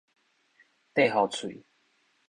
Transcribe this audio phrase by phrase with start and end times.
[0.95, 1.63] 硩予碎